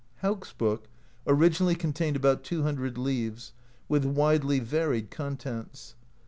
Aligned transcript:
Hauk's 0.23 0.51
Book 0.51 0.87
originally 1.27 1.75
contained 1.75 2.15
about 2.15 2.43
200 2.43 2.97
leaves, 2.97 3.53
with 3.87 4.03
widely 4.03 4.57
varied 4.59 5.11
contents. 5.11 5.93